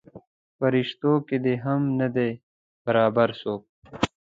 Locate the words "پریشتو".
0.59-1.11